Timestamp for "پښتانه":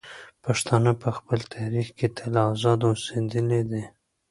0.43-0.91